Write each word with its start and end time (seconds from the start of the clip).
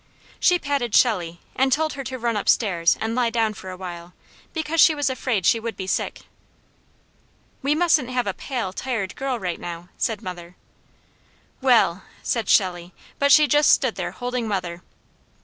She 0.39 0.57
patted 0.57 0.95
Shelley, 0.95 1.41
and 1.55 1.71
told 1.71 1.93
her 1.93 2.03
to 2.05 2.17
run 2.17 2.35
upstairs 2.35 2.97
and 2.99 3.13
lie 3.13 3.29
down 3.29 3.53
for 3.53 3.69
a 3.69 3.77
while, 3.77 4.15
because 4.51 4.81
she 4.81 4.95
was 4.95 5.11
afraid 5.11 5.45
she 5.45 5.59
would 5.59 5.77
be 5.77 5.85
sick. 5.85 6.21
"We 7.61 7.75
mustn't 7.75 8.09
have 8.09 8.25
a 8.25 8.33
pale, 8.33 8.73
tired 8.73 9.15
girl 9.15 9.37
right 9.37 9.59
now," 9.59 9.89
said 9.99 10.23
mother. 10.23 10.55
"Well!" 11.61 12.01
said 12.23 12.49
Shelley, 12.49 12.95
but 13.19 13.31
she 13.31 13.45
just 13.45 13.69
stood 13.69 13.93
there 13.93 14.09
holding 14.09 14.47
mother. 14.47 14.81